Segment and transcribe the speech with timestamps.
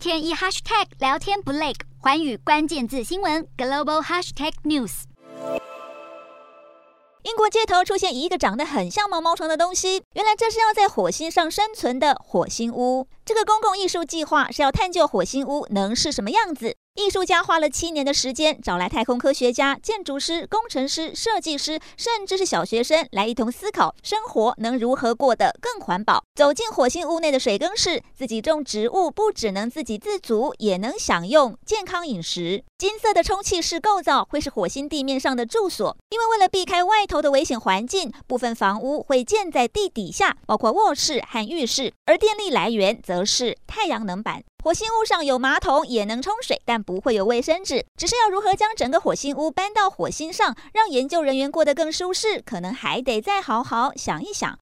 [0.00, 5.02] 天一 hashtag 聊天不累，环宇关键字新闻 global hashtag news。
[7.22, 13.06] 英国街头出现一个长得很像毛毛虫的东西，原来这是要在火星上生存的火星屋。
[13.26, 16.74] 这个公共艺术计划是要探究火星屋能是什么样子。
[16.96, 26.22] 艺术家花了七年的时间，找来太空科学家、建筑师、工程师、设计师，甚至是小学生，来一同思考生活能如何过得更环保。
[26.34, 32.64] 走进火星屋内的水耕室，自己种植物，不只能自给自足，也能享用健康饮食。
[32.76, 44.42] 金色的充气式构造会是火星地面上的住所，因为为了避开外头的危险环境，部分房屋会建在地底下，包括卧室和浴室，而电力来源则是太阳能板。
[44.62, 47.86] 火星屋上有马桶，也能冲水，但不会有卫生纸。
[47.96, 54.58] 只是要如何将整个火星屋搬到火星上，让研究人员过得更舒适，可能还得再好好想一想。